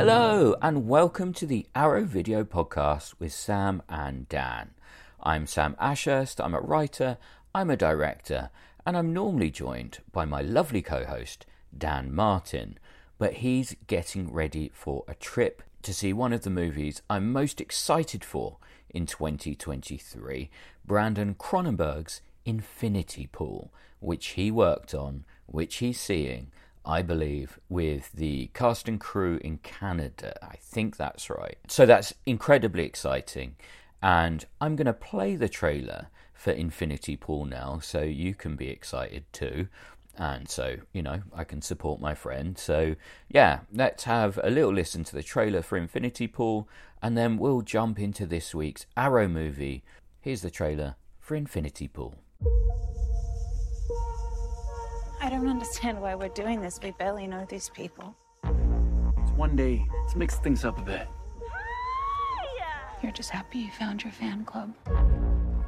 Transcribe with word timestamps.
Hello, 0.00 0.56
and 0.62 0.88
welcome 0.88 1.34
to 1.34 1.44
the 1.44 1.66
Arrow 1.74 2.04
Video 2.04 2.42
Podcast 2.42 3.12
with 3.18 3.34
Sam 3.34 3.82
and 3.86 4.26
Dan. 4.30 4.70
I'm 5.22 5.46
Sam 5.46 5.76
Ashurst, 5.78 6.40
I'm 6.42 6.54
a 6.54 6.60
writer, 6.62 7.18
I'm 7.54 7.68
a 7.68 7.76
director, 7.76 8.48
and 8.86 8.96
I'm 8.96 9.12
normally 9.12 9.50
joined 9.50 9.98
by 10.10 10.24
my 10.24 10.40
lovely 10.40 10.80
co 10.80 11.04
host, 11.04 11.44
Dan 11.76 12.14
Martin. 12.14 12.78
But 13.18 13.34
he's 13.44 13.76
getting 13.88 14.32
ready 14.32 14.70
for 14.72 15.04
a 15.06 15.14
trip 15.14 15.62
to 15.82 15.92
see 15.92 16.14
one 16.14 16.32
of 16.32 16.44
the 16.44 16.48
movies 16.48 17.02
I'm 17.10 17.30
most 17.30 17.60
excited 17.60 18.24
for 18.24 18.56
in 18.88 19.04
2023 19.04 20.48
Brandon 20.86 21.34
Cronenberg's 21.34 22.22
Infinity 22.46 23.28
Pool, 23.30 23.70
which 23.98 24.28
he 24.28 24.50
worked 24.50 24.94
on, 24.94 25.26
which 25.44 25.76
he's 25.76 26.00
seeing, 26.00 26.50
I 26.84 27.02
believe, 27.02 27.58
with 27.68 28.12
the 28.12 28.50
cast 28.54 28.88
and 28.88 29.00
crew 29.00 29.38
in 29.42 29.58
Canada. 29.58 30.34
I 30.42 30.56
think 30.56 30.96
that's 30.96 31.30
right. 31.30 31.58
So 31.68 31.86
that's 31.86 32.14
incredibly 32.26 32.84
exciting. 32.84 33.56
And 34.02 34.44
I'm 34.60 34.76
going 34.76 34.86
to 34.86 34.92
play 34.92 35.36
the 35.36 35.48
trailer 35.48 36.08
for 36.32 36.52
Infinity 36.52 37.16
Pool 37.16 37.44
now 37.44 37.80
so 37.80 38.00
you 38.00 38.34
can 38.34 38.56
be 38.56 38.68
excited 38.68 39.24
too. 39.32 39.68
And 40.16 40.48
so, 40.48 40.76
you 40.92 41.02
know, 41.02 41.22
I 41.34 41.44
can 41.44 41.62
support 41.62 42.00
my 42.00 42.14
friend. 42.14 42.58
So, 42.58 42.96
yeah, 43.28 43.60
let's 43.72 44.04
have 44.04 44.40
a 44.42 44.50
little 44.50 44.72
listen 44.72 45.04
to 45.04 45.14
the 45.14 45.22
trailer 45.22 45.62
for 45.62 45.76
Infinity 45.76 46.26
Pool 46.26 46.68
and 47.02 47.16
then 47.16 47.38
we'll 47.38 47.62
jump 47.62 47.98
into 47.98 48.26
this 48.26 48.54
week's 48.54 48.86
Arrow 48.96 49.28
movie. 49.28 49.82
Here's 50.20 50.42
the 50.42 50.50
trailer 50.50 50.96
for 51.18 51.34
Infinity 51.34 51.88
Pool. 51.88 52.16
I 55.22 55.28
don't 55.28 55.48
understand 55.48 56.00
why 56.00 56.14
we're 56.14 56.28
doing 56.28 56.62
this. 56.62 56.80
We 56.82 56.92
barely 56.92 57.26
know 57.26 57.44
these 57.46 57.68
people. 57.68 58.14
It's 58.42 59.30
one 59.32 59.54
day. 59.54 59.86
Let's 60.02 60.16
mix 60.16 60.36
things 60.36 60.64
up 60.64 60.78
a 60.78 60.82
bit. 60.82 61.06
You're 63.02 63.12
just 63.12 63.28
happy 63.28 63.58
you 63.58 63.70
found 63.70 64.02
your 64.02 64.12
fan 64.12 64.44
club. 64.46 64.74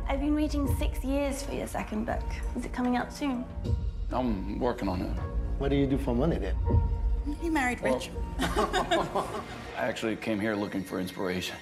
I've 0.08 0.20
been 0.20 0.34
waiting 0.34 0.74
six 0.78 1.04
years 1.04 1.42
for 1.42 1.52
your 1.52 1.66
second 1.66 2.06
book. 2.06 2.22
Is 2.56 2.64
it 2.64 2.72
coming 2.72 2.96
out 2.96 3.12
soon? 3.12 3.44
I'm 4.10 4.58
working 4.58 4.88
on 4.88 5.02
it. 5.02 5.18
What 5.58 5.68
do 5.68 5.76
you 5.76 5.86
do 5.86 5.98
for 5.98 6.14
money 6.14 6.38
then? 6.38 6.56
You 7.42 7.52
married 7.52 7.82
rich. 7.82 8.10
I 8.38 9.26
actually 9.76 10.16
came 10.16 10.40
here 10.40 10.54
looking 10.54 10.82
for 10.82 10.98
inspiration. 10.98 11.56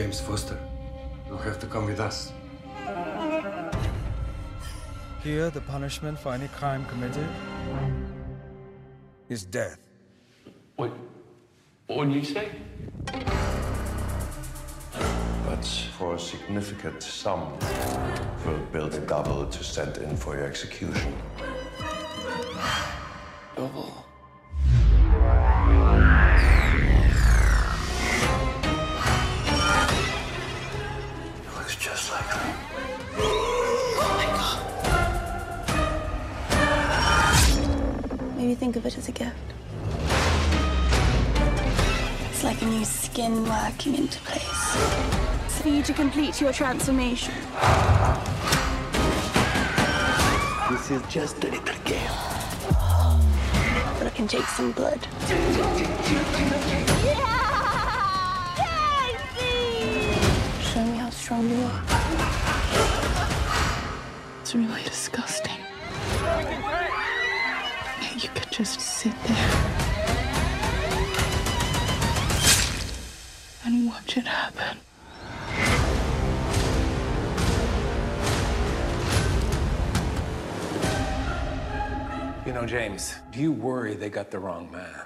James 0.00 0.18
Foster, 0.18 0.56
you'll 1.26 1.36
have 1.36 1.58
to 1.58 1.66
come 1.66 1.84
with 1.84 2.00
us. 2.00 2.32
Here, 5.22 5.50
the 5.50 5.60
punishment 5.60 6.18
for 6.18 6.32
any 6.32 6.48
crime 6.48 6.86
committed 6.86 7.28
is 9.28 9.44
death. 9.44 9.78
What? 10.76 10.90
What 11.88 12.08
did 12.08 12.14
you 12.14 12.24
say? 12.24 12.48
But 15.44 15.66
for 15.98 16.14
a 16.14 16.18
significant 16.18 17.02
sum, 17.02 17.58
we'll 18.46 18.56
build 18.72 18.94
a 18.94 19.00
double 19.00 19.44
to 19.44 19.62
send 19.62 19.98
in 19.98 20.16
for 20.16 20.34
your 20.34 20.46
execution. 20.46 21.14
Double. 23.54 24.09
Think 38.72 38.84
of 38.84 38.92
it 38.92 38.98
as 38.98 39.08
a 39.08 39.12
gift. 39.12 39.34
It's 42.30 42.44
like 42.44 42.62
a 42.62 42.66
new 42.66 42.84
skin 42.84 43.44
working 43.44 43.96
into 43.96 44.20
place. 44.20 44.76
It's 45.44 45.60
for 45.60 45.68
you 45.68 45.82
to 45.82 45.92
complete 45.92 46.40
your 46.40 46.52
transformation. 46.52 47.34
This 50.70 50.92
is 50.92 51.02
just 51.08 51.42
a 51.42 51.48
little 51.48 51.74
game. 51.84 52.12
But 53.98 54.06
it 54.06 54.14
can 54.14 54.28
take 54.28 54.46
some 54.46 54.70
blood. 54.70 55.04
Show 55.26 55.34
just 68.60 68.78
sit 68.78 69.14
there 69.26 69.50
and 73.64 73.86
watch 73.88 74.18
it 74.18 74.26
happen. 74.26 74.76
You 82.44 82.52
know, 82.52 82.66
James, 82.66 83.14
do 83.32 83.40
you 83.40 83.50
worry 83.50 83.94
they 83.94 84.10
got 84.10 84.30
the 84.30 84.38
wrong 84.38 84.70
man? 84.70 84.99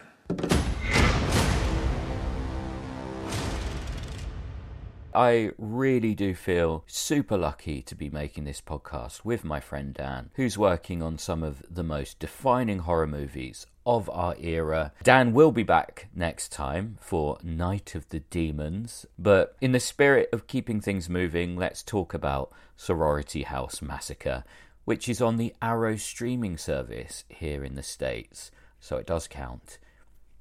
I 5.15 5.53
really 5.59 6.15
do 6.15 6.35
feel 6.35 6.85
super 6.87 7.37
lucky 7.37 7.83
to 7.83 7.95
be 7.95 8.11
making 8.11 8.45
this 8.45 8.61
podcast 8.61 9.25
with 9.25 9.45
my 9.45 9.61
friend 9.61 9.95
Dan, 9.95 10.31
who's 10.35 10.59
working 10.59 11.03
on 11.03 11.19
some 11.19 11.43
of 11.45 11.63
the 11.71 11.85
most 11.85 12.19
defining 12.19 12.81
horror 12.81 13.07
movies 13.07 13.67
of 13.87 14.11
our 14.11 14.35
era. 14.41 14.93
Dan 15.03 15.33
will 15.33 15.53
be 15.53 15.63
back 15.63 16.09
next 16.15 16.51
time 16.51 16.99
for 17.01 17.39
Night 17.43 17.95
of 17.95 18.09
the 18.09 18.21
Demons, 18.21 19.07
but 19.19 19.57
in 19.61 19.73
the 19.73 19.81
spirit 19.81 20.29
of 20.33 20.47
keeping 20.49 20.81
things 20.81 21.09
moving, 21.09 21.57
let's 21.57 21.83
talk 21.83 22.13
about 22.13 22.53
Sorority 22.77 23.45
House 23.45 23.81
Massacre, 23.81 24.43
which 24.85 25.09
is 25.09 25.21
on 25.21 25.37
the 25.37 25.55
Arrow 25.63 25.97
streaming 25.97 26.59
service 26.59 27.25
here 27.29 27.63
in 27.63 27.77
the 27.77 27.83
States, 27.83 28.51
so 28.81 28.97
it 28.97 29.07
does 29.07 29.29
count. 29.29 29.79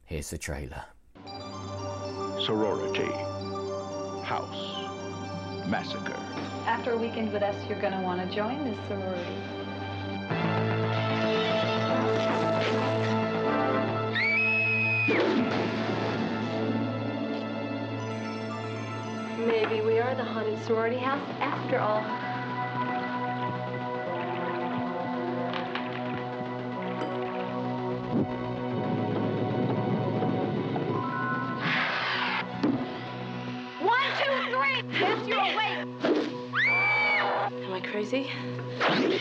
Here's 0.03 0.31
the 0.31 0.37
trailer. 0.37 0.85
Sorority. 2.43 3.42
House. 4.23 5.67
Massacre. 5.67 6.15
After 6.65 6.91
a 6.91 6.97
weekend 6.97 7.33
with 7.33 7.43
us, 7.43 7.55
you're 7.67 7.79
going 7.79 7.93
to 7.93 7.99
want 7.99 8.27
to 8.27 8.35
join 8.35 8.63
this 8.63 8.77
sorority. 8.87 9.19
Maybe 19.45 19.81
we 19.81 19.99
are 19.99 20.15
the 20.15 20.23
haunted 20.23 20.63
sorority 20.65 20.97
house 20.97 21.29
after 21.39 21.79
all. 21.79 22.32
Am 38.13 38.19
I 38.19 38.27
crazy? 38.79 39.19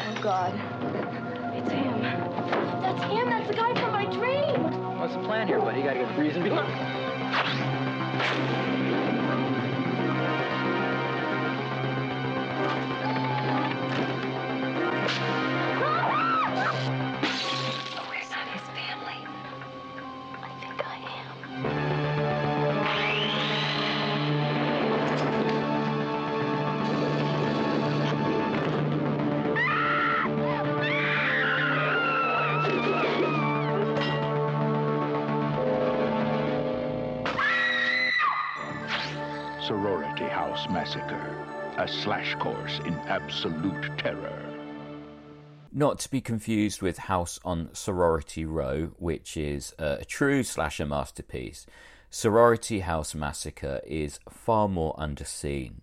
Oh, 0.00 0.18
God. 0.20 0.52
It's 1.54 1.70
him. 1.70 2.02
That's 2.02 3.02
him. 3.04 3.30
That's 3.30 3.46
the 3.46 3.54
guy 3.54 3.72
from 3.80 3.92
my 3.92 4.04
dream. 4.06 4.98
What's 4.98 5.14
the 5.14 5.22
plan 5.22 5.46
here, 5.46 5.60
buddy? 5.60 5.78
You 5.78 5.84
gotta 5.84 6.00
get 6.00 6.16
the 6.16 6.20
reason 6.20 6.42
Sorority 39.70 40.24
House 40.24 40.68
Massacre. 40.68 41.46
A 41.78 41.86
slash 41.86 42.34
course 42.40 42.80
in 42.84 42.94
absolute 43.06 43.96
terror. 43.98 44.42
Not 45.72 46.00
to 46.00 46.10
be 46.10 46.20
confused 46.20 46.82
with 46.82 46.98
House 46.98 47.38
on 47.44 47.72
Sorority 47.72 48.44
Row, 48.44 48.90
which 48.98 49.36
is 49.36 49.72
a 49.78 50.04
true 50.04 50.42
slasher 50.42 50.86
masterpiece. 50.86 51.66
Sorority 52.10 52.80
House 52.80 53.14
Massacre 53.14 53.80
is 53.86 54.18
far 54.28 54.66
more 54.66 54.96
underseen 54.96 55.74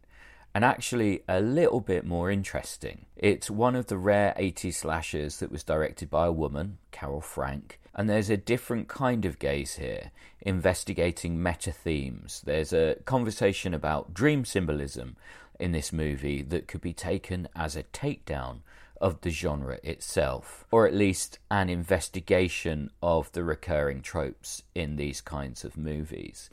and 0.53 0.65
actually 0.65 1.23
a 1.29 1.39
little 1.39 1.79
bit 1.79 2.03
more 2.03 2.29
interesting. 2.29 3.05
It's 3.15 3.49
one 3.49 3.77
of 3.77 3.85
the 3.85 3.97
rare 3.97 4.35
80s 4.37 4.73
slashers 4.73 5.39
that 5.39 5.49
was 5.49 5.63
directed 5.63 6.09
by 6.09 6.25
a 6.25 6.31
woman, 6.33 6.79
Carol 6.91 7.21
Frank, 7.21 7.79
and 7.97 8.09
there's 8.09 8.29
a 8.29 8.37
different 8.37 8.87
kind 8.87 9.25
of 9.25 9.39
gaze 9.39 9.75
here, 9.75 10.11
investigating 10.41 11.41
meta 11.41 11.71
themes. 11.71 12.43
There's 12.45 12.71
a 12.71 12.95
conversation 13.05 13.73
about 13.73 14.13
dream 14.13 14.45
symbolism 14.45 15.17
in 15.59 15.71
this 15.71 15.91
movie 15.91 16.43
that 16.43 16.67
could 16.67 16.81
be 16.81 16.93
taken 16.93 17.49
as 17.55 17.75
a 17.75 17.83
takedown 17.83 18.59
of 19.01 19.21
the 19.21 19.31
genre 19.31 19.79
itself, 19.83 20.65
or 20.71 20.87
at 20.87 20.93
least 20.93 21.39
an 21.49 21.69
investigation 21.69 22.91
of 23.01 23.31
the 23.31 23.43
recurring 23.43 24.01
tropes 24.01 24.61
in 24.75 24.95
these 24.95 25.19
kinds 25.19 25.65
of 25.65 25.75
movies 25.75 26.49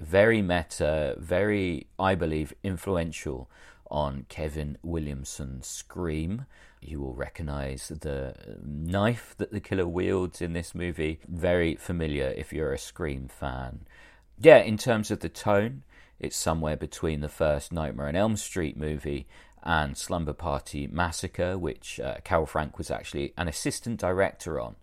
very 0.00 0.42
meta, 0.42 1.16
very, 1.18 1.86
I 1.98 2.14
believe, 2.14 2.54
influential 2.62 3.48
on 3.90 4.26
Kevin 4.28 4.78
Williamson's 4.82 5.66
Scream. 5.66 6.46
You 6.80 7.00
will 7.00 7.14
recognize 7.14 7.88
the 7.88 8.34
knife 8.64 9.34
that 9.38 9.52
the 9.52 9.60
killer 9.60 9.86
wields 9.86 10.40
in 10.40 10.52
this 10.52 10.74
movie. 10.74 11.20
Very 11.28 11.74
familiar 11.76 12.32
if 12.36 12.52
you're 12.52 12.72
a 12.72 12.78
Scream 12.78 13.28
fan. 13.28 13.80
Yeah, 14.40 14.58
in 14.58 14.78
terms 14.78 15.10
of 15.10 15.20
the 15.20 15.28
tone, 15.28 15.82
it's 16.20 16.36
somewhere 16.36 16.76
between 16.76 17.20
the 17.20 17.28
first 17.28 17.72
Nightmare 17.72 18.08
on 18.08 18.16
Elm 18.16 18.36
Street 18.36 18.76
movie 18.76 19.26
and 19.62 19.96
Slumber 19.96 20.32
Party 20.32 20.86
Massacre, 20.86 21.58
which 21.58 22.00
uh, 22.00 22.16
Carol 22.24 22.46
Frank 22.46 22.78
was 22.78 22.90
actually 22.90 23.34
an 23.36 23.48
assistant 23.48 24.00
director 24.00 24.60
on. 24.60 24.76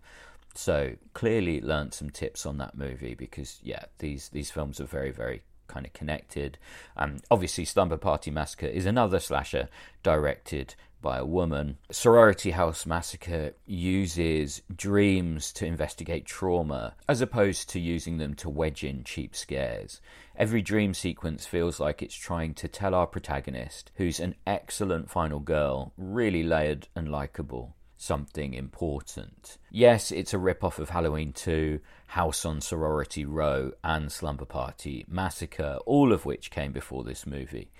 So 0.54 0.94
clearly 1.12 1.60
learned 1.60 1.92
some 1.92 2.10
tips 2.10 2.46
on 2.46 2.58
that 2.58 2.76
movie 2.76 3.14
because 3.14 3.60
yeah, 3.62 3.84
these 3.98 4.30
these 4.30 4.50
films 4.50 4.80
are 4.80 4.86
very 4.86 5.10
very 5.10 5.42
kind 5.68 5.86
of 5.86 5.92
connected. 5.92 6.58
Um, 6.96 7.18
obviously, 7.30 7.64
Slumber 7.64 7.96
Party 7.96 8.30
Massacre 8.30 8.66
is 8.66 8.86
another 8.86 9.20
slasher 9.20 9.68
directed 10.02 10.74
by 11.02 11.18
a 11.18 11.24
woman. 11.24 11.78
Sorority 11.90 12.50
House 12.50 12.84
Massacre 12.84 13.52
uses 13.64 14.62
dreams 14.74 15.52
to 15.52 15.64
investigate 15.64 16.26
trauma 16.26 16.94
as 17.08 17.20
opposed 17.20 17.68
to 17.70 17.78
using 17.78 18.18
them 18.18 18.34
to 18.34 18.50
wedge 18.50 18.82
in 18.82 19.04
cheap 19.04 19.36
scares. 19.36 20.00
Every 20.36 20.62
dream 20.62 20.94
sequence 20.94 21.46
feels 21.46 21.78
like 21.78 22.02
it's 22.02 22.14
trying 22.14 22.54
to 22.54 22.66
tell 22.66 22.92
our 22.92 23.06
protagonist, 23.06 23.92
who's 23.94 24.18
an 24.18 24.34
excellent 24.46 25.08
final 25.08 25.38
girl, 25.38 25.92
really 25.96 26.42
layered 26.42 26.88
and 26.96 27.08
likable, 27.08 27.75
something 27.96 28.54
important. 28.54 29.58
Yes, 29.70 30.12
it's 30.12 30.34
a 30.34 30.38
rip-off 30.38 30.78
of 30.78 30.90
Halloween 30.90 31.32
2, 31.32 31.80
House 32.08 32.44
on 32.44 32.60
Sorority 32.60 33.24
Row, 33.24 33.72
and 33.82 34.10
Slumber 34.12 34.44
Party 34.44 35.04
Massacre, 35.08 35.78
all 35.86 36.12
of 36.12 36.24
which 36.24 36.50
came 36.50 36.72
before 36.72 37.04
this 37.04 37.26
movie. 37.26 37.70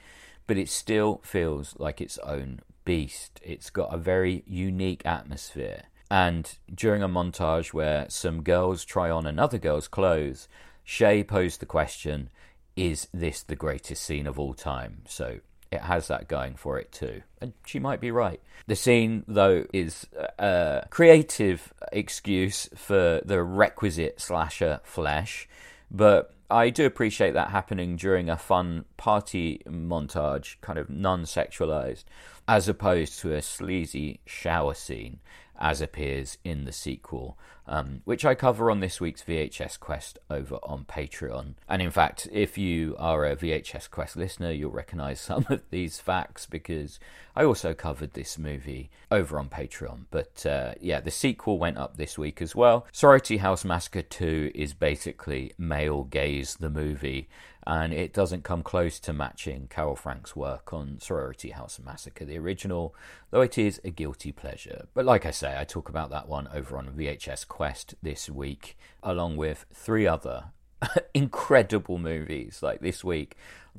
But 0.47 0.59
it 0.59 0.69
still 0.69 1.21
feels 1.25 1.75
like 1.79 2.01
its 2.01 2.19
own 2.19 2.61
beast. 2.85 3.41
It's 3.43 3.71
got 3.71 3.93
a 3.93 3.99
very 3.99 4.45
unique 4.47 5.05
atmosphere. 5.05 5.85
And 6.11 6.57
during 6.73 7.03
a 7.03 7.09
montage 7.09 7.73
where 7.73 8.07
some 8.09 8.43
girls 8.43 8.85
try 8.85 9.11
on 9.11 9.27
another 9.27 9.59
girl's 9.59 9.89
clothes, 9.89 10.49
Shay 10.85 11.25
posed 11.25 11.61
the 11.61 11.67
question, 11.67 12.31
Is 12.77 13.09
this 13.13 13.43
the 13.43 13.57
greatest 13.57 14.05
scene 14.05 14.27
of 14.27 14.39
all 14.39 14.55
time? 14.55 15.03
So 15.09 15.41
it 15.71 15.81
has 15.81 16.09
that 16.09 16.29
going 16.29 16.55
for 16.55 16.79
it 16.79 16.93
too. 16.93 17.23
And 17.41 17.53
she 17.65 17.79
might 17.79 18.01
be 18.01 18.11
right. 18.11 18.41
The 18.67 18.77
scene, 18.77 19.25
though, 19.29 19.65
is 19.73 20.07
a 20.39 20.87
creative 20.91 21.73
excuse 21.93 22.69
for 22.75 23.21
the 23.25 23.43
requisite 23.43 24.21
slasher 24.21 24.81
flesh, 24.85 25.49
but 25.91 26.33
I 26.51 26.71
do 26.71 26.87
appreciate 26.87 27.35
that 27.35 27.51
happening 27.51 27.97
during 27.97 28.31
a 28.31 28.37
fun 28.37 28.85
party 28.97 29.63
montage, 29.69 30.57
kind 30.61 30.79
of 30.79 30.89
non 30.89 31.25
sexualized, 31.25 32.05
as 32.47 32.69
opposed 32.69 33.19
to 33.21 33.35
a 33.35 33.43
sleazy 33.43 34.21
shower 34.25 34.75
scene 34.75 35.19
as 35.59 35.81
appears 35.81 36.39
in 36.45 36.65
the 36.65 36.73
sequel, 36.73 37.39
um, 37.67 38.03
which 38.05 38.25
I 38.25 38.35
cover 38.35 38.71
on 38.71 38.81
this 38.81 39.01
week's 39.01 39.23
VHS 39.23 39.81
Quest 39.81 40.19
over 40.31 40.57
on 40.63 40.85
Patreon. 40.85 41.55
And 41.69 41.83
in 41.83 41.91
fact, 41.91 42.29
if 42.33 42.57
you 42.57 42.95
are 42.99 43.25
a 43.25 43.37
VHS 43.37 43.91
Quest 43.91 44.17
listener, 44.17 44.51
you'll 44.51 44.71
recognize 44.71 45.21
some 45.27 45.47
of 45.49 45.63
these 45.71 45.99
facts 45.99 46.47
because 46.47 47.01
I 47.35 47.45
also 47.45 47.75
covered 47.75 48.15
this 48.15 48.39
movie 48.39 48.91
over 49.11 49.39
on 49.39 49.49
Patreon. 49.49 50.07
But 50.11 50.47
uh, 50.47 50.75
yeah, 50.81 51.01
the 51.01 51.11
sequel 51.11 51.59
went 51.59 51.79
up 51.79 51.97
this 51.97 52.17
week 52.19 52.41
as 52.41 52.55
well. 52.55 52.87
Sorority 52.93 53.39
House 53.39 53.65
Massacre 53.65 54.03
2 54.03 54.53
is 54.55 54.75
basically 54.75 55.53
male 55.59 56.05
gaze 56.05 56.57
the 56.57 56.71
movie 56.71 57.29
and 57.67 57.93
it 57.93 58.13
doesn't 58.13 58.45
come 58.45 58.63
close 58.63 59.01
to 59.01 59.13
matching 59.13 59.67
Carol 59.69 59.97
Frank's 59.97 60.37
work 60.37 60.73
on 60.73 60.99
Sorority 61.01 61.51
House 61.51 61.81
Massacre, 61.85 62.25
the 62.25 62.39
original, 62.39 62.95
though 63.31 63.41
it 63.41 63.59
is 63.59 63.81
a 63.83 63.91
guilty 63.91 64.31
pleasure. 64.31 64.87
But 64.95 65.05
like 65.05 65.27
I 65.27 65.33
say, 65.33 65.59
I 65.59 65.65
talk 65.65 65.89
about 65.89 66.11
that 66.11 66.29
one 66.29 66.49
over 66.55 66.79
on 66.79 66.91
VHS 66.91 67.49
Quest 67.49 67.97
this 68.01 68.31
week, 68.31 68.79
along 69.03 69.37
with 69.37 69.67
three 69.75 70.07
other 70.07 70.53
incredible 71.15 71.99
movies. 71.99 72.61
Like 72.63 72.81
this 72.81 73.03
week, 73.03 73.37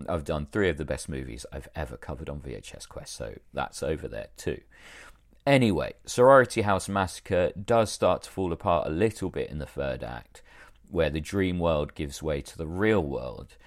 I've 0.09 0.25
done 0.25 0.47
three 0.51 0.69
of 0.69 0.77
the 0.77 0.85
best 0.85 1.07
movies 1.07 1.45
I've 1.53 1.69
ever 1.73 1.95
covered 1.95 2.29
on 2.29 2.41
VHS 2.41 2.89
Quest, 2.89 3.15
so 3.15 3.35
that's 3.53 3.81
over 3.81 4.09
there 4.09 4.27
too. 4.35 4.59
Anyway, 5.45 5.93
Sorority 6.05 6.63
House 6.63 6.89
Massacre 6.89 7.53
does 7.53 7.89
start 7.89 8.23
to 8.23 8.29
fall 8.29 8.51
apart 8.51 8.85
a 8.85 8.91
little 8.91 9.29
bit 9.29 9.49
in 9.49 9.59
the 9.59 9.65
third 9.65 10.03
act, 10.03 10.41
where 10.89 11.09
the 11.09 11.19
dream 11.19 11.59
world 11.59 11.95
gives 11.95 12.23
way 12.23 12.41
to 12.41 12.57
the 12.57 12.67
real 12.67 13.03
world 13.03 13.57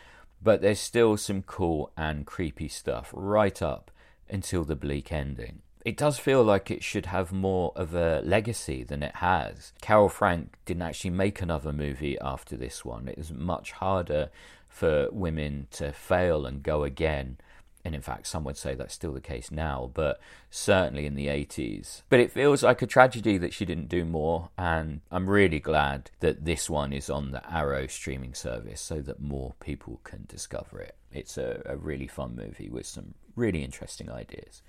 but 0.43 0.62
there's 0.62 0.81
still 0.81 1.17
some 1.17 1.43
cool 1.43 1.93
and 1.96 2.26
creepy 2.26 2.69
stuff 2.69 3.11
right 3.14 3.61
up 3.61 3.90
until 4.28 4.64
the 4.64 4.76
bleak 4.76 5.12
ending. 5.12 5.61
It 5.84 5.96
does 5.96 6.19
feel 6.19 6.43
like 6.43 6.70
it 6.70 6.84
should 6.84 7.06
have 7.06 7.32
more 7.32 7.72
of 7.75 7.94
a 7.94 8.20
legacy 8.20 8.82
than 8.84 9.02
it 9.02 9.17
has. 9.17 9.72
Carol 9.81 10.08
Frank 10.08 10.56
didn't 10.67 10.82
actually 10.82 11.11
make 11.11 11.40
another 11.40 11.72
movie 11.72 12.19
after 12.20 12.56
this 12.56 12.84
one. 12.84 13.08
It 13.08 13.17
was 13.17 13.32
much 13.32 13.72
harder 13.72 14.31
for 14.69 15.08
women 15.11 15.69
to 15.72 15.93
fail 15.93 16.46
and 16.46 16.62
go 16.62 16.84
again 16.84 17.38
and 17.85 17.94
in 17.94 18.03
fact, 18.03 18.27
some 18.27 18.44
would 18.44 18.56
say 18.56 18.75
that's 18.75 18.94
still 18.94 19.13
the 19.13 19.20
case 19.20 19.51
now, 19.51 19.91
but 19.94 20.20
certainly 20.51 21.06
in 21.06 21.15
the 21.15 21.29
80s. 21.29 22.03
But 22.08 22.20
it 22.20 22.31
feels 22.31 22.63
like 22.63 22.82
a 22.82 22.87
tragedy 22.87 23.39
that 23.39 23.55
she 23.55 23.65
didn't 23.65 23.89
do 23.89 24.05
more, 24.05 24.51
and 24.58 25.01
I'm 25.10 25.29
really 25.29 25.60
glad 25.60 26.10
that 26.20 26.44
this 26.44 26.69
one 26.69 26.93
is 26.93 27.08
on 27.08 27.31
the 27.31 27.43
Arrow 27.53 27.87
streaming 27.87 28.34
service 28.34 28.81
so 28.81 29.01
that 29.01 29.20
more 29.20 29.55
people 29.60 30.01
can 30.05 30.27
discover 30.29 30.81
it. 30.81 30.96
It's 31.13 31.39
a, 31.39 31.63
a 31.65 31.77
really 31.77 32.06
fun 32.06 32.37
movie 32.37 32.69
with 32.69 32.87
some 32.87 33.15
really 33.34 33.65
interesting 33.65 34.10
ideas. 34.10 34.63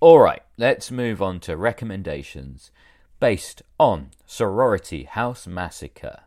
All 0.00 0.18
right, 0.18 0.42
let's 0.56 0.90
move 0.90 1.20
on 1.20 1.40
to 1.40 1.56
recommendations 1.58 2.70
based 3.20 3.62
on 3.78 4.10
Sorority 4.24 5.04
House 5.04 5.46
Massacre. 5.46 6.20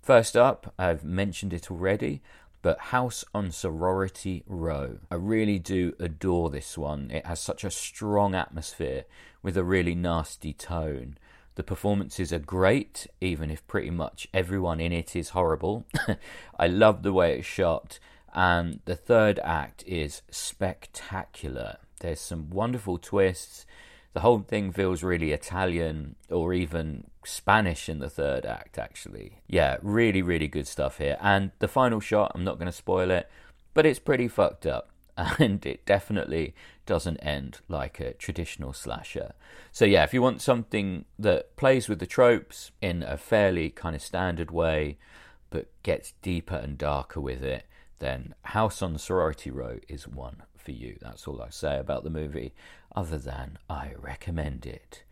First 0.00 0.36
up, 0.36 0.72
I've 0.78 1.04
mentioned 1.04 1.52
it 1.52 1.70
already, 1.70 2.22
but 2.62 2.78
House 2.78 3.24
on 3.34 3.50
Sorority 3.50 4.42
Row. 4.46 4.98
I 5.10 5.14
really 5.14 5.58
do 5.58 5.94
adore 5.98 6.50
this 6.50 6.76
one. 6.76 7.10
It 7.10 7.26
has 7.26 7.40
such 7.40 7.64
a 7.64 7.70
strong 7.70 8.34
atmosphere 8.34 9.04
with 9.42 9.56
a 9.56 9.64
really 9.64 9.94
nasty 9.94 10.52
tone. 10.52 11.16
The 11.54 11.62
performances 11.62 12.32
are 12.32 12.38
great, 12.38 13.06
even 13.20 13.50
if 13.50 13.66
pretty 13.66 13.90
much 13.90 14.28
everyone 14.32 14.80
in 14.80 14.92
it 14.92 15.16
is 15.16 15.30
horrible. 15.30 15.86
I 16.58 16.66
love 16.66 17.02
the 17.02 17.12
way 17.12 17.38
it's 17.38 17.46
shot, 17.46 17.98
and 18.34 18.80
the 18.84 18.96
third 18.96 19.38
act 19.40 19.82
is 19.86 20.22
spectacular. 20.30 21.78
There's 22.00 22.20
some 22.20 22.50
wonderful 22.50 22.98
twists. 22.98 23.66
The 24.12 24.20
whole 24.20 24.40
thing 24.40 24.72
feels 24.72 25.02
really 25.02 25.32
Italian 25.32 26.16
or 26.28 26.52
even 26.52 27.04
Spanish 27.24 27.88
in 27.88 28.00
the 28.00 28.10
third 28.10 28.44
act, 28.44 28.76
actually. 28.76 29.40
Yeah, 29.46 29.76
really, 29.82 30.20
really 30.20 30.48
good 30.48 30.66
stuff 30.66 30.98
here. 30.98 31.16
And 31.20 31.52
the 31.60 31.68
final 31.68 32.00
shot, 32.00 32.32
I'm 32.34 32.44
not 32.44 32.58
going 32.58 32.66
to 32.66 32.72
spoil 32.72 33.10
it, 33.10 33.30
but 33.72 33.86
it's 33.86 34.00
pretty 34.00 34.28
fucked 34.28 34.66
up. 34.66 34.90
And 35.38 35.66
it 35.66 35.84
definitely 35.84 36.54
doesn't 36.86 37.18
end 37.18 37.58
like 37.68 38.00
a 38.00 38.14
traditional 38.14 38.72
slasher. 38.72 39.34
So, 39.70 39.84
yeah, 39.84 40.02
if 40.02 40.14
you 40.14 40.22
want 40.22 40.40
something 40.40 41.04
that 41.18 41.54
plays 41.56 41.90
with 41.90 41.98
the 41.98 42.06
tropes 42.06 42.70
in 42.80 43.02
a 43.02 43.18
fairly 43.18 43.68
kind 43.68 43.94
of 43.94 44.00
standard 44.00 44.50
way, 44.50 44.96
but 45.50 45.68
gets 45.82 46.14
deeper 46.22 46.54
and 46.54 46.78
darker 46.78 47.20
with 47.20 47.42
it, 47.42 47.64
then 47.98 48.34
House 48.42 48.80
on 48.80 48.96
Sorority 48.96 49.50
Row 49.50 49.78
is 49.88 50.08
one 50.08 50.42
for 50.60 50.72
you. 50.72 50.96
That's 51.00 51.26
all 51.26 51.42
I 51.42 51.50
say 51.50 51.78
about 51.78 52.04
the 52.04 52.10
movie, 52.10 52.52
other 52.94 53.18
than 53.18 53.58
I 53.68 53.92
recommend 53.98 54.66
it. 54.66 55.04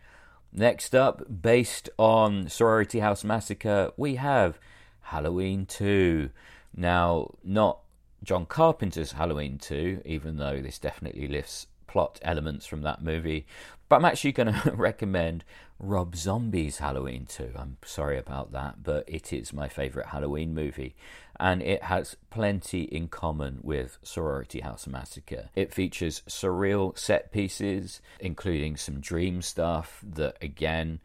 Next 0.52 0.94
up, 0.94 1.42
based 1.42 1.90
on 1.98 2.48
Sorority 2.48 3.00
House 3.00 3.24
Massacre, 3.24 3.92
we 3.96 4.16
have 4.16 4.58
Halloween 5.02 5.66
2. 5.66 6.30
Now, 6.74 7.34
not 7.44 7.80
John 8.22 8.46
Carpenter's 8.46 9.12
Halloween 9.12 9.58
2, 9.58 10.02
even 10.04 10.36
though 10.36 10.60
this 10.60 10.78
definitely 10.78 11.28
lifts 11.28 11.66
plot 11.86 12.18
elements 12.22 12.66
from 12.66 12.82
that 12.82 13.02
movie. 13.02 13.46
But 13.88 13.96
I'm 13.96 14.04
actually 14.04 14.32
going 14.32 14.52
to 14.62 14.72
recommend 14.72 15.44
Rob 15.80 16.16
Zombie's 16.16 16.78
Halloween 16.78 17.26
2. 17.26 17.52
I'm 17.56 17.76
sorry 17.84 18.18
about 18.18 18.50
that, 18.52 18.82
but 18.82 19.04
it 19.06 19.32
is 19.32 19.52
my 19.52 19.68
favourite 19.68 20.08
Halloween 20.08 20.52
movie. 20.52 20.96
And 21.38 21.62
it 21.62 21.84
has 21.84 22.16
plenty 22.30 22.82
in 22.82 23.06
common 23.06 23.60
with 23.62 23.98
Sorority 24.02 24.60
House 24.60 24.88
Massacre. 24.88 25.50
It 25.54 25.72
features 25.72 26.22
surreal 26.28 26.98
set 26.98 27.30
pieces, 27.30 28.00
including 28.18 28.76
some 28.76 28.98
dream 29.00 29.40
stuff 29.40 30.00
that, 30.02 30.36
again, 30.42 31.00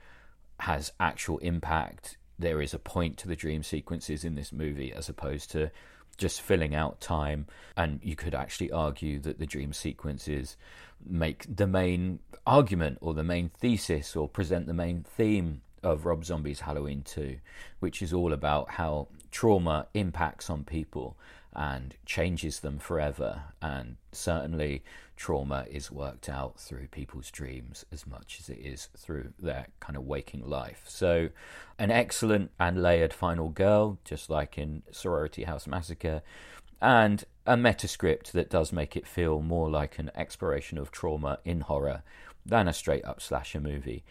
has 0.62 0.92
actual 1.00 1.38
impact. 1.40 2.18
There 2.40 2.60
is 2.60 2.74
a 2.74 2.80
point 2.80 3.18
to 3.20 3.28
the 3.28 3.36
dream 3.36 3.62
sequences 3.62 4.26
in 4.26 4.34
this 4.34 4.52
movie 4.52 4.92
as 4.92 5.08
opposed 5.08 5.52
to 5.52 5.70
just 6.18 6.42
filling 6.42 6.76
out 6.76 7.02
time. 7.02 7.48
And 7.76 8.00
you 8.04 8.16
could 8.16 8.36
actually 8.36 8.72
argue 8.72 9.20
that 9.20 9.40
the 9.40 9.46
dream 9.46 9.74
sequences 9.74 10.58
make 11.06 11.46
the 11.54 11.68
main 11.68 12.20
argument 12.46 12.98
or 13.02 13.14
the 13.14 13.24
main 13.24 13.50
thesis 13.50 14.16
or 14.16 14.28
present 14.28 14.68
the 14.68 14.74
main 14.74 15.04
theme 15.04 15.62
of 15.82 16.06
Rob 16.06 16.24
Zombie's 16.24 16.62
Halloween 16.62 17.04
2, 17.04 17.38
which 17.80 18.02
is 18.02 18.14
all 18.14 18.32
about 18.34 18.72
how 18.72 19.08
trauma 19.32 19.88
impacts 19.94 20.50
on 20.50 20.64
people 20.64 21.18
and 21.56 21.96
changes 22.06 22.62
them 22.62 22.80
forever. 22.80 23.44
And 23.62 23.98
certainly, 24.12 24.84
trauma 25.24 25.66
is 25.72 25.90
worked 25.90 26.28
out 26.28 26.60
through 26.60 26.86
people's 26.88 27.32
dreams 27.32 27.86
as 27.94 28.06
much 28.06 28.40
as 28.42 28.50
it 28.50 28.60
is 28.60 28.90
through 28.98 29.32
their 29.40 29.68
kind 29.80 29.96
of 29.96 30.04
waking 30.04 30.46
life. 30.46 30.84
So, 30.86 31.30
an 31.80 31.92
excellent 31.92 32.52
and 32.60 32.84
layered 32.84 33.14
final 33.14 33.48
girl, 33.48 34.00
just 34.04 34.30
like 34.30 34.58
in 34.58 34.84
Sorority 34.92 35.46
House 35.46 35.66
Massacre, 35.66 36.24
and 36.82 37.24
a 37.48 37.56
metascript 37.56 38.34
that 38.34 38.50
does 38.50 38.74
make 38.74 38.98
it 38.98 39.08
feel 39.08 39.40
more 39.40 39.70
like 39.70 39.98
an 39.98 40.12
exploration 40.14 40.78
of 40.78 40.92
trauma 40.92 41.40
in 41.46 41.62
horror 41.62 42.04
than 42.46 42.68
a 42.68 42.74
straight 42.74 43.06
up 43.06 43.22
slasher 43.22 43.62
movie. 43.62 44.04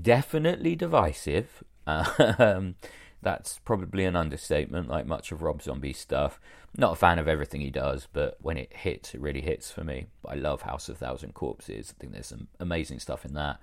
Definitely 0.00 0.74
divisive. 0.74 1.62
Um, 1.86 2.74
that's 3.22 3.58
probably 3.64 4.04
an 4.04 4.16
understatement, 4.16 4.88
like 4.88 5.06
much 5.06 5.32
of 5.32 5.42
Rob 5.42 5.62
Zombie's 5.62 5.98
stuff. 5.98 6.40
Not 6.76 6.92
a 6.92 6.96
fan 6.96 7.18
of 7.18 7.26
everything 7.26 7.60
he 7.60 7.70
does, 7.70 8.06
but 8.12 8.36
when 8.40 8.56
it 8.56 8.72
hits, 8.72 9.14
it 9.14 9.20
really 9.20 9.40
hits 9.40 9.70
for 9.70 9.82
me. 9.82 10.06
I 10.26 10.34
love 10.34 10.62
House 10.62 10.88
of 10.88 10.98
Thousand 10.98 11.34
Corpses. 11.34 11.92
I 11.92 12.00
think 12.00 12.12
there's 12.12 12.26
some 12.26 12.48
amazing 12.60 13.00
stuff 13.00 13.24
in 13.24 13.34
that. 13.34 13.58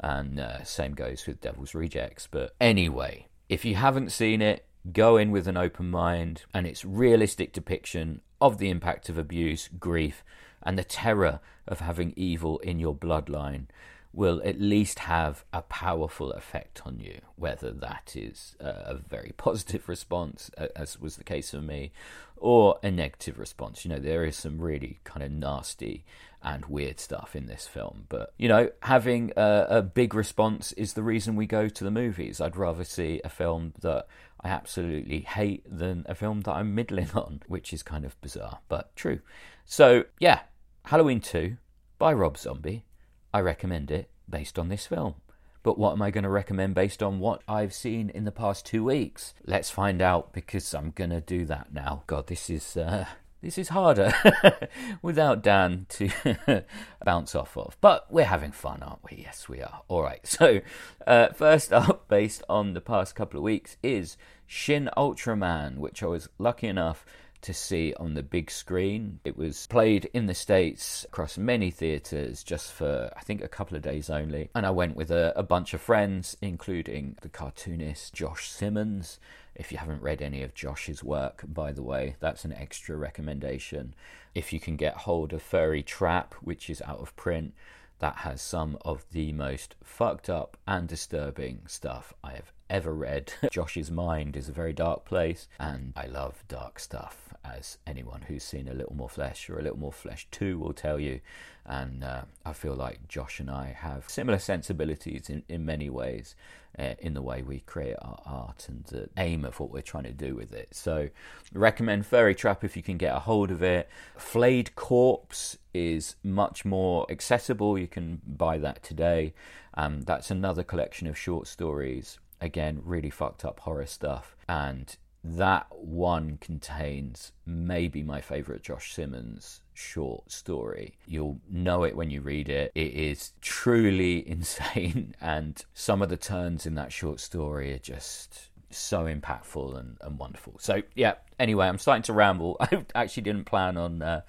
And 0.00 0.38
uh, 0.38 0.64
same 0.64 0.92
goes 0.92 1.26
with 1.26 1.40
Devil's 1.40 1.74
Rejects. 1.74 2.28
But 2.30 2.54
anyway, 2.60 3.26
if 3.48 3.64
you 3.64 3.76
haven't 3.76 4.12
seen 4.12 4.42
it, 4.42 4.66
go 4.92 5.16
in 5.16 5.30
with 5.30 5.48
an 5.48 5.56
open 5.56 5.90
mind 5.90 6.44
and 6.52 6.66
its 6.66 6.84
realistic 6.84 7.52
depiction 7.52 8.20
of 8.40 8.58
the 8.58 8.70
impact 8.70 9.08
of 9.08 9.16
abuse, 9.16 9.68
grief, 9.78 10.22
and 10.62 10.78
the 10.78 10.84
terror 10.84 11.40
of 11.66 11.80
having 11.80 12.12
evil 12.16 12.58
in 12.58 12.78
your 12.78 12.94
bloodline 12.94 13.66
will 14.12 14.40
at 14.44 14.60
least 14.60 15.00
have 15.00 15.44
a 15.52 15.62
powerful 15.62 16.32
effect 16.32 16.82
on 16.84 16.98
you, 16.98 17.20
whether 17.36 17.70
that 17.70 18.14
is 18.16 18.56
a 18.58 18.94
very 18.94 19.32
positive 19.36 19.88
response, 19.88 20.50
as 20.74 20.98
was 20.98 21.16
the 21.16 21.24
case 21.24 21.50
for 21.50 21.60
me, 21.60 21.92
or 22.36 22.78
a 22.82 22.90
negative 22.90 23.38
response. 23.38 23.84
You 23.84 23.90
know, 23.90 23.98
there 23.98 24.24
is 24.24 24.36
some 24.36 24.60
really 24.60 25.00
kind 25.04 25.22
of 25.22 25.30
nasty 25.30 26.04
and 26.42 26.64
weird 26.66 27.00
stuff 27.00 27.34
in 27.34 27.46
this 27.46 27.66
film, 27.66 28.04
but 28.08 28.32
you 28.38 28.48
know, 28.48 28.70
having 28.82 29.32
a, 29.36 29.66
a 29.68 29.82
big 29.82 30.14
response 30.14 30.72
is 30.72 30.92
the 30.92 31.02
reason 31.02 31.36
we 31.36 31.46
go 31.46 31.68
to 31.68 31.84
the 31.84 31.90
movies. 31.90 32.40
I'd 32.40 32.56
rather 32.56 32.84
see 32.84 33.20
a 33.24 33.28
film 33.28 33.74
that 33.80 34.06
I 34.40 34.48
absolutely 34.48 35.20
hate 35.20 35.64
than 35.68 36.06
a 36.08 36.14
film 36.14 36.42
that 36.42 36.52
I'm 36.52 36.74
middling 36.74 37.10
on, 37.14 37.42
which 37.46 37.72
is 37.72 37.82
kind 37.82 38.04
of 38.04 38.20
bizarre, 38.20 38.60
but 38.68 38.94
true. 38.94 39.20
So, 39.64 40.04
yeah, 40.20 40.40
Halloween 40.84 41.20
2 41.20 41.56
by 41.98 42.12
Rob 42.12 42.38
Zombie 42.38 42.84
I 43.32 43.40
recommend 43.40 43.90
it 43.90 44.08
based 44.28 44.58
on 44.58 44.68
this 44.68 44.86
film. 44.86 45.14
But 45.62 45.78
what 45.78 45.92
am 45.92 46.02
I 46.02 46.10
going 46.10 46.24
to 46.24 46.30
recommend 46.30 46.74
based 46.74 47.02
on 47.02 47.18
what 47.18 47.42
I've 47.48 47.74
seen 47.74 48.10
in 48.10 48.24
the 48.24 48.32
past 48.32 48.64
two 48.64 48.84
weeks? 48.84 49.34
Let's 49.44 49.70
find 49.70 50.00
out 50.00 50.32
because 50.32 50.72
I'm 50.72 50.92
going 50.92 51.10
to 51.10 51.20
do 51.20 51.44
that 51.46 51.72
now. 51.72 52.04
God, 52.06 52.28
this 52.28 52.48
is 52.48 52.76
uh, 52.76 53.06
this 53.42 53.58
is 53.58 53.68
harder 53.68 54.12
without 55.02 55.42
Dan 55.42 55.86
to 55.90 56.64
bounce 57.04 57.34
off 57.34 57.56
of. 57.56 57.76
But 57.80 58.10
we're 58.10 58.24
having 58.24 58.52
fun, 58.52 58.82
aren't 58.82 59.04
we? 59.10 59.18
Yes, 59.24 59.48
we 59.48 59.60
are. 59.60 59.82
All 59.88 60.02
right. 60.02 60.26
So 60.26 60.60
uh, 61.06 61.28
first 61.34 61.72
up, 61.72 62.08
based 62.08 62.42
on 62.48 62.72
the 62.72 62.80
past 62.80 63.14
couple 63.14 63.38
of 63.38 63.44
weeks, 63.44 63.76
is 63.82 64.16
Shin 64.46 64.88
Ultraman, 64.96 65.76
which 65.76 66.02
I 66.02 66.06
was 66.06 66.28
lucky 66.38 66.68
enough 66.68 67.04
to 67.42 67.54
see 67.54 67.94
on 67.94 68.14
the 68.14 68.22
big 68.22 68.50
screen. 68.50 69.20
It 69.24 69.36
was 69.36 69.66
played 69.66 70.10
in 70.12 70.26
the 70.26 70.34
States 70.34 71.04
across 71.04 71.38
many 71.38 71.70
theatres 71.70 72.42
just 72.42 72.72
for, 72.72 73.10
I 73.16 73.20
think, 73.20 73.42
a 73.42 73.48
couple 73.48 73.76
of 73.76 73.82
days 73.82 74.10
only. 74.10 74.50
And 74.54 74.66
I 74.66 74.70
went 74.70 74.96
with 74.96 75.10
a, 75.10 75.32
a 75.36 75.42
bunch 75.42 75.74
of 75.74 75.80
friends, 75.80 76.36
including 76.40 77.16
the 77.22 77.28
cartoonist 77.28 78.14
Josh 78.14 78.50
Simmons. 78.50 79.18
If 79.54 79.72
you 79.72 79.78
haven't 79.78 80.02
read 80.02 80.22
any 80.22 80.42
of 80.42 80.54
Josh's 80.54 81.02
work, 81.02 81.42
by 81.46 81.72
the 81.72 81.82
way, 81.82 82.16
that's 82.20 82.44
an 82.44 82.52
extra 82.52 82.96
recommendation. 82.96 83.94
If 84.34 84.52
you 84.52 84.60
can 84.60 84.76
get 84.76 84.94
hold 84.94 85.32
of 85.32 85.42
Furry 85.42 85.82
Trap, 85.82 86.34
which 86.42 86.70
is 86.70 86.82
out 86.82 87.00
of 87.00 87.16
print, 87.16 87.54
that 87.98 88.16
has 88.18 88.40
some 88.40 88.78
of 88.82 89.04
the 89.12 89.32
most 89.32 89.74
fucked 89.82 90.30
up 90.30 90.56
and 90.66 90.88
disturbing 90.88 91.62
stuff 91.66 92.14
I 92.22 92.32
have 92.32 92.52
ever 92.70 92.94
read. 92.94 93.32
Josh's 93.50 93.90
mind 93.90 94.36
is 94.36 94.48
a 94.48 94.52
very 94.52 94.72
dark 94.72 95.04
place, 95.04 95.48
and 95.58 95.92
I 95.96 96.06
love 96.06 96.44
dark 96.48 96.78
stuff, 96.78 97.34
as 97.44 97.78
anyone 97.86 98.22
who's 98.22 98.44
seen 98.44 98.68
A 98.68 98.74
Little 98.74 98.94
More 98.94 99.08
Flesh 99.08 99.48
or 99.48 99.58
A 99.58 99.62
Little 99.62 99.78
More 99.78 99.92
Flesh 99.92 100.26
2 100.30 100.58
will 100.58 100.72
tell 100.72 101.00
you. 101.00 101.20
And 101.64 102.02
uh, 102.02 102.22
I 102.46 102.52
feel 102.52 102.74
like 102.74 103.08
Josh 103.08 103.40
and 103.40 103.50
I 103.50 103.76
have 103.78 104.08
similar 104.08 104.38
sensibilities 104.38 105.28
in, 105.28 105.42
in 105.48 105.66
many 105.66 105.90
ways 105.90 106.34
uh, 106.78 106.94
in 106.98 107.14
the 107.14 107.22
way 107.22 107.42
we 107.42 107.60
create 107.60 107.96
our 108.00 108.20
art 108.24 108.66
and 108.68 108.84
the 108.84 109.08
aim 109.16 109.44
of 109.44 109.58
what 109.60 109.70
we're 109.70 109.82
trying 109.82 110.04
to 110.04 110.12
do 110.12 110.34
with 110.34 110.52
it. 110.52 110.68
So, 110.74 111.08
recommend 111.52 112.06
Furry 112.06 112.34
Trap 112.34 112.64
if 112.64 112.76
you 112.76 112.82
can 112.82 112.96
get 112.96 113.14
a 113.14 113.20
hold 113.20 113.50
of 113.50 113.62
it. 113.62 113.88
Flayed 114.16 114.74
Corpse 114.76 115.58
is 115.78 116.16
much 116.22 116.64
more 116.64 117.06
accessible. 117.10 117.78
You 117.78 117.88
can 117.88 118.20
buy 118.26 118.58
that 118.58 118.82
today. 118.82 119.34
Um, 119.74 120.02
that's 120.02 120.30
another 120.30 120.64
collection 120.64 121.06
of 121.06 121.16
short 121.16 121.46
stories 121.46 122.18
again, 122.40 122.80
really 122.84 123.10
fucked 123.10 123.44
up 123.44 123.60
horror 123.60 123.86
stuff. 123.86 124.36
And 124.48 124.96
that 125.24 125.66
one 125.70 126.38
contains 126.40 127.32
maybe 127.44 128.02
my 128.02 128.20
favorite 128.20 128.62
Josh 128.62 128.92
Simmons 128.92 129.62
short 129.74 130.30
story. 130.30 130.96
You'll 131.06 131.40
know 131.50 131.84
it 131.84 131.96
when 131.96 132.10
you 132.10 132.20
read 132.20 132.48
it. 132.48 132.72
It 132.74 132.92
is 132.94 133.32
truly 133.40 134.28
insane, 134.28 135.14
and 135.20 135.64
some 135.74 136.02
of 136.02 136.08
the 136.08 136.16
turns 136.16 136.66
in 136.66 136.74
that 136.76 136.92
short 136.92 137.20
story 137.20 137.72
are 137.72 137.78
just 137.78 138.50
so 138.70 139.04
impactful 139.04 139.78
and, 139.78 139.96
and 140.00 140.18
wonderful. 140.18 140.56
So, 140.58 140.82
yeah, 140.94 141.14
anyway, 141.38 141.66
I'm 141.66 141.78
starting 141.78 142.02
to 142.04 142.12
ramble. 142.12 142.56
I 142.60 142.84
actually 142.94 143.22
didn't 143.22 143.44
plan 143.44 143.76
on 143.76 144.02
uh, 144.02 144.20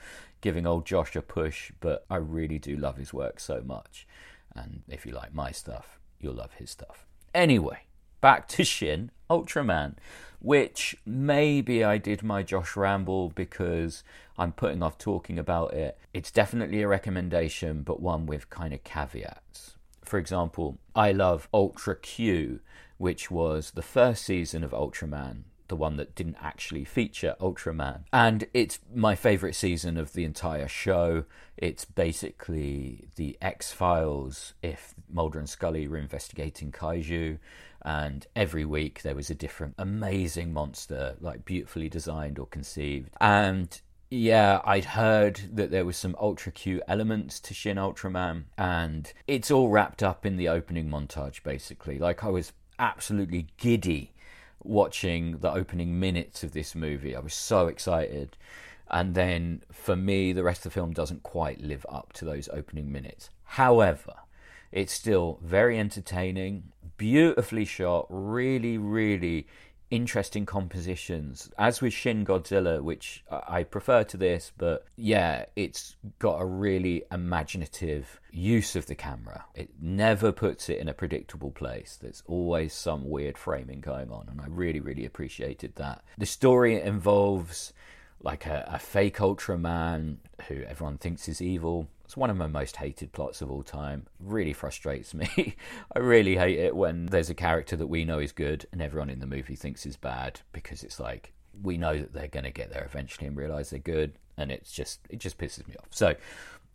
giving 0.42 0.66
old 0.66 0.86
Josh 0.86 1.16
a 1.16 1.22
push, 1.22 1.72
but 1.80 2.06
I 2.10 2.18
really 2.18 2.60
do 2.60 2.76
love 2.76 2.98
his 2.98 3.14
work 3.14 3.40
so 3.40 3.62
much. 3.66 4.08
And 4.56 4.84
if 4.88 5.06
you 5.06 5.12
like 5.12 5.34
my 5.34 5.52
stuff, 5.52 6.00
you'll 6.20 6.36
love 6.36 6.54
his 6.54 6.70
stuff. 6.70 7.06
Anyway, 7.34 7.84
back 8.22 8.48
to 8.50 8.64
Shin 8.64 9.12
Ultraman, 9.30 9.96
which 10.40 10.96
maybe 11.06 11.84
I 11.84 11.98
did 11.98 12.24
my 12.24 12.44
Josh 12.44 12.76
Ramble 12.76 13.30
because 13.30 14.04
I'm 14.38 14.54
putting 14.54 14.82
off 14.82 14.98
talking 14.98 15.38
about 15.38 15.74
it. 15.74 15.98
It's 16.14 16.32
definitely 16.32 16.82
a 16.82 16.88
recommendation, 16.88 17.84
but 17.84 18.02
one 18.02 18.26
with 18.26 18.50
kind 18.50 18.74
of 18.74 18.84
caveats. 18.84 19.76
For 20.04 20.18
example, 20.18 20.80
I 20.96 21.12
love 21.12 21.48
Ultra 21.54 21.96
Q, 21.96 22.62
which 22.98 23.30
was 23.30 23.72
the 23.72 23.82
first 23.82 24.26
season 24.26 24.64
of 24.64 24.72
Ultraman, 24.72 25.44
the 25.70 25.76
one 25.76 25.96
that 25.98 26.16
didn't 26.16 26.38
actually 26.42 26.84
feature 26.84 27.36
Ultraman. 27.40 28.02
And 28.12 28.48
it's 28.54 28.80
my 28.94 29.16
favourite 29.16 29.56
season 29.56 29.98
of 29.98 30.14
the 30.14 30.26
entire 30.26 30.68
show. 30.68 31.24
It's 31.58 31.86
basically 31.86 33.08
the 33.16 33.38
X 33.42 33.72
Files 33.72 34.54
if 34.62 34.94
Mulder 35.10 35.40
and 35.40 35.50
Scully 35.50 35.88
were 35.88 35.98
investigating 35.98 36.72
kaiju 36.72 37.40
and 37.82 38.28
every 38.36 38.66
week 38.66 39.02
there 39.04 39.16
was 39.16 39.30
a 39.30 39.36
different 39.36 39.76
amazing 39.78 40.52
monster, 40.52 41.16
like 41.22 41.46
beautifully 41.46 41.90
designed 41.90 42.38
or 42.38 42.46
conceived. 42.46 43.10
And 43.22 43.80
yeah, 44.10 44.62
I'd 44.66 44.86
heard 44.86 45.40
that 45.54 45.72
there 45.72 45.86
was 45.86 45.96
some 45.96 46.16
Ultra 46.20 46.52
Q 46.52 46.82
elements 46.88 47.40
to 47.42 47.54
Shin 47.54 47.78
Ultraman, 47.78 48.46
and 48.58 49.12
it's 49.28 49.52
all 49.52 49.70
wrapped 49.70 50.02
up 50.02 50.26
in 50.26 50.36
the 50.36 50.50
opening 50.50 50.90
montage, 50.90 51.44
basically. 51.44 52.00
Like, 52.00 52.24
I 52.24 52.30
was 52.30 52.52
absolutely 52.80 53.48
giddy 53.58 54.14
watching 54.64 55.38
the 55.40 55.52
opening 55.52 56.00
minutes 56.00 56.44
of 56.44 56.52
this 56.52 56.76
movie. 56.76 57.16
I 57.16 57.20
was 57.20 57.34
so 57.34 57.68
excited. 57.68 58.38
And 58.90 59.14
then 59.14 59.64
for 59.72 59.96
me, 59.96 60.34
the 60.34 60.44
rest 60.44 60.66
of 60.66 60.72
the 60.72 60.80
film 60.80 60.94
doesn't 60.94 61.24
quite 61.24 61.62
live 61.62 61.86
up 61.90 62.14
to 62.14 62.26
those 62.26 62.50
opening 62.52 62.92
minutes. 62.92 63.30
However, 63.44 64.16
it's 64.72 64.94
still 64.94 65.40
very 65.44 65.80
entertaining, 65.80 66.72
beautifully 66.98 67.66
shot, 67.66 68.08
really, 68.10 68.78
really 68.78 69.48
interesting 69.92 70.46
compositions. 70.46 71.50
As 71.58 71.82
with 71.82 71.94
Shin 71.94 72.26
Godzilla, 72.26 72.82
which 72.82 73.24
I 73.30 73.64
prefer 73.64 74.04
to 74.06 74.18
this, 74.18 74.52
but 74.58 74.86
yeah, 74.96 75.46
it's 75.56 75.96
got 76.20 76.42
a 76.42 76.46
really 76.46 77.04
imaginative 77.12 78.20
use 78.32 78.76
of 78.76 78.86
the 78.86 78.96
camera. 78.96 79.46
It 79.56 79.70
never 79.82 80.32
puts 80.32 80.70
it 80.70 80.80
in 80.80 80.88
a 80.88 80.94
predictable 80.94 81.52
place. 81.52 81.98
There's 82.02 82.24
always 82.28 82.74
some 82.74 83.10
weird 83.10 83.38
framing 83.38 83.82
going 83.82 84.12
on, 84.12 84.28
and 84.30 84.40
I 84.42 84.46
really, 84.48 84.80
really 84.80 85.06
appreciated 85.06 85.76
that. 85.76 86.04
The 86.18 86.26
story 86.26 86.80
involves 86.80 87.74
like 88.22 88.46
a, 88.46 88.70
a 88.72 88.80
fake 88.80 89.18
Ultraman 89.18 90.18
who 90.48 90.64
everyone 90.64 90.98
thinks 90.98 91.28
is 91.28 91.42
evil. 91.42 91.88
It's 92.10 92.18
one 92.18 92.32
of 92.32 92.38
my 92.38 92.48
most 92.48 92.78
hated 92.78 93.12
plots 93.12 93.40
of 93.44 93.52
all 93.52 93.62
time. 93.62 94.08
Really 94.20 94.52
frustrates 94.52 95.14
me. 95.14 95.54
I 95.96 96.00
really 96.00 96.38
hate 96.38 96.58
it 96.58 96.76
when 96.76 97.06
there's 97.06 97.30
a 97.30 97.36
character 97.36 97.76
that 97.76 97.86
we 97.86 98.04
know 98.04 98.18
is 98.18 98.32
good 98.32 98.66
and 98.72 98.82
everyone 98.82 99.12
in 99.12 99.20
the 99.20 99.28
movie 99.28 99.56
thinks 99.56 99.86
is 99.86 99.96
bad 99.96 100.42
because 100.52 100.82
it's 100.82 101.00
like 101.00 101.34
we 101.62 101.78
know 101.78 101.96
that 102.00 102.12
they're 102.12 102.28
going 102.28 102.46
to 102.46 102.50
get 102.50 102.74
there 102.74 102.84
eventually 102.84 103.28
and 103.28 103.38
realize 103.38 103.70
they're 103.70 103.78
good 103.78 104.14
and 104.38 104.52
it's 104.52 104.72
just 104.72 105.02
it 105.12 105.20
just 105.20 105.38
pisses 105.38 105.68
me 105.68 105.76
off. 105.80 105.86
So 105.92 106.16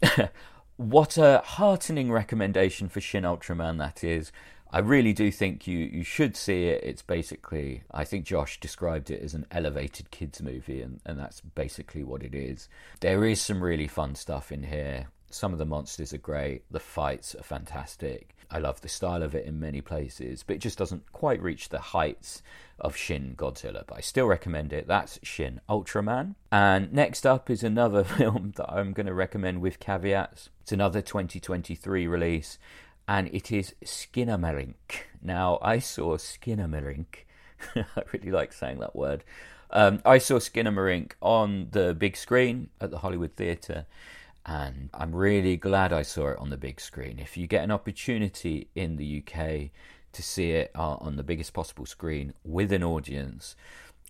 what 0.77 1.19
a 1.19 1.43
heartening 1.45 2.13
recommendation 2.13 2.89
for 2.89 3.01
Shin 3.01 3.25
Ultraman 3.25 3.79
that 3.79 4.05
is. 4.05 4.31
I 4.71 4.79
really 4.79 5.13
do 5.13 5.33
think 5.33 5.67
you, 5.67 5.79
you 5.79 6.05
should 6.05 6.37
see 6.37 6.67
it. 6.67 6.83
It's 6.85 7.03
basically, 7.03 7.83
I 7.91 8.05
think 8.05 8.25
Josh 8.25 8.59
described 8.61 9.11
it 9.11 9.23
as 9.23 9.35
an 9.35 9.47
elevated 9.51 10.11
kids 10.11 10.43
movie, 10.43 10.83
and, 10.83 11.01
and 11.07 11.17
that's 11.17 11.41
basically 11.41 12.03
what 12.03 12.25
it 12.25 12.35
is. 12.35 12.69
There 12.99 13.25
is 13.25 13.41
some 13.41 13.63
really 13.63 13.87
fun 13.87 14.17
stuff 14.17 14.51
in 14.51 14.65
here. 14.65 15.07
Some 15.35 15.53
of 15.53 15.59
the 15.59 15.67
monsters 15.67 16.13
are 16.13 16.19
great, 16.19 16.63
the 16.71 16.79
fights 16.79 17.35
are 17.35 17.43
fantastic. 17.43 18.37
I 18.53 18.59
love 18.59 18.81
the 18.81 18.89
style 18.89 19.21
of 19.21 19.35
it 19.35 19.47
in 19.47 19.59
many 19.59 19.81
places, 19.81 20.45
but 20.45 20.55
it 20.55 20.61
just 20.61 20.79
doesn't 20.79 21.11
quite 21.13 21.43
reach 21.43 21.71
the 21.71 21.81
heights 21.81 22.41
of 22.79 22.95
Shin 22.95 23.35
Godzilla. 23.37 23.83
But 23.85 23.99
I 23.99 24.01
still 24.01 24.27
recommend 24.27 24.73
it. 24.73 24.87
That's 24.87 25.19
Shin 25.25 25.61
Ultraman. 25.69 26.37
And 26.53 26.93
next 26.93 27.27
up 27.27 27.51
is 27.51 27.65
another 27.65 28.05
film 28.19 28.53
that 28.55 28.71
I'm 28.73 28.93
going 28.93 29.09
to 29.09 29.13
recommend 29.13 29.61
with 29.61 29.81
caveats. 29.81 30.51
It's 30.63 30.71
another 30.71 31.03
2023 31.03 32.07
release 32.07 32.61
and 33.09 33.29
it 33.35 33.51
is 33.51 33.75
Skinamarink. 33.85 34.75
Now, 35.21 35.59
I 35.61 35.81
saw 35.81 36.17
Skinamarink. 36.17 37.25
I 37.75 38.03
really 38.13 38.31
like 38.31 38.53
saying 38.53 38.79
that 38.79 38.95
word. 38.95 39.25
Um, 39.71 40.01
I 40.05 40.19
saw 40.19 40.37
Skinamarink 40.37 41.15
on 41.21 41.71
the 41.73 41.93
big 41.93 42.17
screen 42.17 42.71
at 42.81 42.93
the 42.93 42.99
Hollywood 42.99 43.35
Theatre, 43.35 43.87
and 44.47 44.91
I'm 44.93 45.15
really 45.15 45.57
glad 45.57 45.93
I 45.93 46.03
saw 46.03 46.29
it 46.29 46.39
on 46.39 46.51
the 46.51 46.57
big 46.57 46.81
screen. 46.81 47.19
If 47.19 47.37
you 47.37 47.47
get 47.47 47.65
an 47.65 47.71
opportunity 47.71 48.69
in 48.75 48.97
the 48.97 49.23
UK 49.23 49.71
to 50.13 50.23
see 50.23 50.51
it 50.51 50.71
uh, 50.75 50.97
on 50.97 51.17
the 51.17 51.23
biggest 51.23 51.53
possible 51.53 51.87
screen 51.87 52.35
with 52.45 52.73
an 52.73 52.85
audience, 52.85 53.57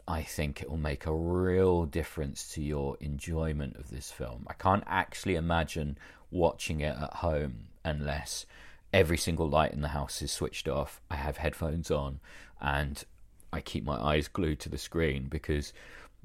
I 0.07 0.23
think 0.23 0.61
it 0.61 0.69
will 0.69 0.77
make 0.77 1.07
a 1.07 1.15
real 1.15 1.87
difference 1.87 2.49
to 2.55 2.63
your 2.63 2.97
enjoyment 3.01 3.77
of 3.77 3.91
this 3.91 4.11
film. 4.11 4.47
I 4.49 4.55
can't 4.55 4.85
actually 4.87 5.37
imagine 5.37 5.99
watching 6.31 6.81
it 6.81 6.97
at 6.97 7.15
home 7.15 7.69
unless 7.85 8.45
every 8.93 9.17
single 9.17 9.49
light 9.49 9.73
in 9.73 9.81
the 9.81 9.89
house 9.89 10.21
is 10.21 10.33
switched 10.33 10.69
off. 10.69 11.01
I 11.11 11.17
have 11.17 11.37
headphones 11.37 11.91
on 11.91 12.21
and 12.61 13.03
I 13.53 13.61
keep 13.61 13.85
my 13.85 13.97
eyes 13.97 14.27
glued 14.27 14.59
to 14.61 14.69
the 14.69 14.79
screen 14.79 15.29
because 15.31 15.73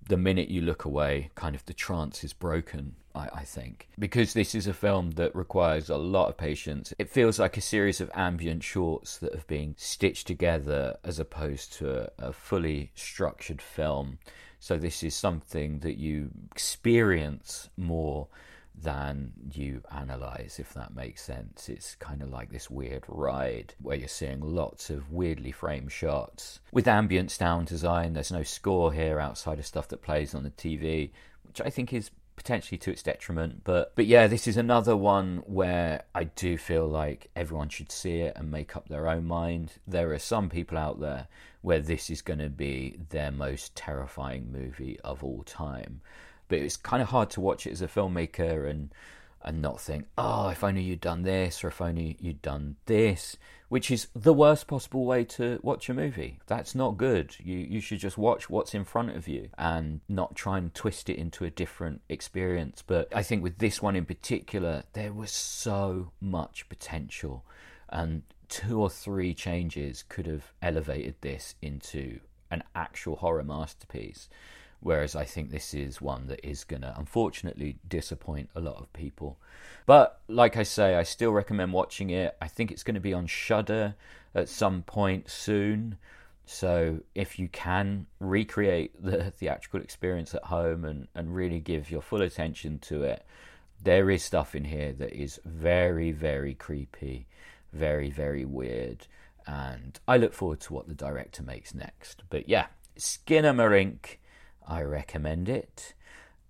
the 0.10 0.18
minute 0.18 0.50
you 0.50 0.62
look 0.62 0.86
away, 0.86 1.30
kind 1.36 1.56
of 1.56 1.64
the 1.66 1.74
trance 1.74 2.24
is 2.24 2.34
broken, 2.34 2.96
I, 3.14 3.30
I, 3.32 3.44
think. 3.44 3.88
Because 3.98 4.34
this 4.34 4.56
is 4.56 4.66
a 4.66 4.74
film 4.74 5.12
that 5.12 5.36
requires 5.36 5.90
a 5.90 5.98
lot 5.98 6.30
of 6.30 6.38
patience, 6.38 6.94
it 6.98 7.10
feels 7.10 7.40
like 7.40 7.58
a 7.58 7.62
series 7.62 8.02
of 8.02 8.12
ambient 8.16 8.64
shorts 8.64 9.20
that 9.20 9.36
have 9.36 9.46
been 9.48 9.76
stitched 9.78 10.26
together 10.26 10.98
as 11.04 11.20
opposed 11.20 11.74
to 11.74 12.06
a, 12.06 12.30
a 12.30 12.34
fully 12.34 12.92
structured 12.96 13.62
film. 13.62 14.18
So, 14.60 14.78
this 14.78 15.04
is 15.04 15.16
something 15.16 15.80
that 15.80 15.98
you 15.98 16.32
experience 16.52 17.70
more 17.78 18.28
than 18.76 19.34
you 19.52 19.82
analyze, 19.92 20.58
if 20.60 20.74
that 20.74 20.96
makes 20.96 21.22
sense. 21.22 21.70
It's 21.70 21.96
kind 21.96 22.22
of 22.22 22.30
like 22.30 22.52
this 22.52 22.70
weird 22.70 23.04
ride 23.08 23.74
where 23.82 23.98
you're 23.98 24.08
seeing 24.08 24.40
lots 24.42 24.90
of 24.90 25.12
weirdly 25.12 25.52
framed 25.52 25.92
shots. 25.92 26.60
With 26.72 26.88
ambient 26.88 27.32
sound 27.32 27.68
design, 27.68 28.14
there's 28.14 28.32
no 28.32 28.44
score 28.44 28.94
here 28.94 29.20
outside 29.20 29.60
of 29.60 29.66
stuff 29.66 29.90
that 29.90 30.02
plays 30.02 30.34
on 30.34 30.44
the 30.44 30.52
TV, 30.52 31.12
which 31.44 31.62
I 31.62 31.70
think 31.70 31.94
is 31.94 32.12
potentially 32.40 32.78
to 32.78 32.92
its 32.92 33.04
detriment. 33.04 33.64
But 33.66 33.94
but 33.96 34.06
yeah, 34.06 34.28
this 34.28 34.48
is 34.48 34.56
another 34.56 34.96
one 34.96 35.44
where 35.46 36.04
I 36.16 36.24
do 36.24 36.58
feel 36.58 36.88
like 36.88 37.30
everyone 37.36 37.68
should 37.68 37.92
see 37.92 38.22
it 38.22 38.34
and 38.38 38.50
make 38.50 38.78
up 38.78 38.88
their 38.88 39.10
own 39.10 39.26
mind. 39.26 39.74
There 39.86 40.14
are 40.14 40.20
some 40.20 40.50
people 40.50 40.78
out 40.78 41.02
there 41.02 41.28
where 41.62 41.82
this 41.82 42.10
is 42.10 42.22
going 42.22 42.40
to 42.40 42.50
be 42.50 42.98
their 43.10 43.32
most 43.32 43.76
terrifying 43.76 44.54
movie 44.54 44.98
of 45.04 45.22
all 45.22 45.44
time 45.44 46.00
but 46.50 46.60
it's 46.60 46.76
kind 46.76 47.02
of 47.02 47.10
hard 47.10 47.30
to 47.32 47.42
watch 47.42 47.66
it 47.66 47.72
as 47.72 47.82
a 47.82 47.88
filmmaker 47.88 48.70
and 48.70 48.90
and 49.42 49.62
not 49.62 49.80
think, 49.80 50.06
oh, 50.18 50.50
if 50.50 50.66
only 50.66 50.82
you'd 50.82 51.00
done 51.00 51.24
this 51.24 51.64
or 51.64 51.70
if 51.70 51.80
only 51.80 52.18
you'd 52.20 52.42
done 52.42 52.76
this, 52.88 53.38
which 53.70 53.90
is 53.90 54.08
the 54.14 54.34
worst 54.34 54.68
possible 54.68 55.06
way 55.06 55.24
to 55.24 55.60
watch 55.64 55.88
a 55.88 55.94
movie. 55.94 56.40
That's 56.48 56.76
not 56.76 56.98
good. 56.98 57.36
You 57.40 57.58
you 57.58 57.80
should 57.80 58.00
just 58.00 58.18
watch 58.18 58.50
what's 58.50 58.74
in 58.74 58.84
front 58.84 59.16
of 59.16 59.28
you 59.28 59.50
and 59.58 60.02
not 60.10 60.36
try 60.36 60.58
and 60.58 60.74
twist 60.74 61.10
it 61.10 61.18
into 61.18 61.46
a 61.46 61.50
different 61.50 62.02
experience. 62.10 62.84
But 62.86 63.16
I 63.16 63.24
think 63.24 63.42
with 63.42 63.60
this 63.60 63.82
one 63.82 63.96
in 63.96 64.06
particular, 64.06 64.84
there 64.94 65.14
was 65.14 65.32
so 65.32 66.12
much 66.20 66.68
potential 66.68 67.46
and 67.88 68.24
two 68.50 68.82
or 68.82 68.90
three 68.90 69.34
changes 69.34 70.04
could 70.10 70.26
have 70.26 70.52
elevated 70.62 71.16
this 71.22 71.56
into 71.62 72.20
an 72.52 72.64
actual 72.76 73.18
horror 73.18 73.44
masterpiece. 73.44 74.28
Whereas 74.82 75.16
I 75.16 75.26
think 75.26 75.52
this 75.52 75.74
is 75.74 76.02
one 76.02 76.28
that 76.28 76.46
is 76.48 76.64
going 76.64 76.84
to 76.84 76.96
unfortunately 76.98 77.78
disappoint 77.88 78.50
a 78.56 78.62
lot 78.62 78.78
of 78.78 78.92
people. 78.94 79.38
But 79.86 80.22
like 80.28 80.56
I 80.56 80.64
say, 80.64 80.96
I 80.96 81.04
still 81.04 81.32
recommend 81.32 81.74
watching 81.74 82.10
it. 82.12 82.38
I 82.42 82.48
think 82.48 82.72
it's 82.72 82.84
going 82.84 82.96
to 82.96 83.02
be 83.02 83.14
on 83.14 83.28
Shudder 83.28 83.96
at 84.34 84.48
some 84.48 84.84
point 84.84 85.30
soon. 85.30 85.98
So 86.46 87.02
if 87.14 87.38
you 87.38 87.50
can 87.50 88.08
recreate 88.20 89.04
the 89.04 89.32
theatrical 89.38 89.82
experience 89.82 90.34
at 90.34 90.46
home 90.46 90.86
and, 90.86 91.08
and 91.14 91.36
really 91.36 91.60
give 91.60 91.92
your 91.92 92.02
full 92.02 92.22
attention 92.22 92.80
to 92.80 93.04
it, 93.04 93.26
there 93.82 94.10
is 94.10 94.24
stuff 94.24 94.56
in 94.56 94.66
here 94.66 94.94
that 94.94 95.14
is 95.14 95.40
very, 95.46 96.12
very 96.12 96.54
creepy, 96.54 97.28
very, 97.74 98.10
very 98.10 98.46
weird. 98.46 99.08
And 99.46 100.00
I 100.08 100.18
look 100.18 100.34
forward 100.34 100.60
to 100.62 100.74
what 100.74 100.88
the 100.88 100.94
director 100.94 101.44
makes 101.44 101.74
next. 101.74 102.24
But 102.30 102.48
yeah, 102.48 102.68
Skinamarink 102.98 104.18
I 104.70 104.84
recommend 104.84 105.50
it. 105.50 105.94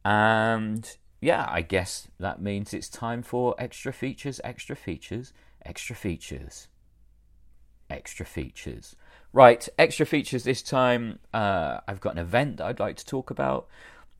And 0.04 0.98
yeah, 1.22 1.48
I 1.50 1.62
guess 1.62 2.08
that 2.20 2.42
means 2.42 2.74
it's 2.74 2.90
time 2.90 3.24
for 3.24 3.56
extra 3.58 3.94
features, 3.94 4.40
extra 4.44 4.76
features, 4.76 5.34
extra 5.66 5.96
features, 5.96 6.68
extra 7.90 8.26
features. 8.26 8.96
Right, 9.32 9.68
extra 9.78 10.06
features 10.06 10.44
this 10.44 10.62
time. 10.62 11.20
Uh, 11.34 11.80
I've 11.88 12.02
got 12.02 12.14
an 12.14 12.20
event 12.20 12.58
that 12.58 12.66
I'd 12.66 12.80
like 12.80 12.98
to 12.98 13.06
talk 13.06 13.30
about. 13.30 13.68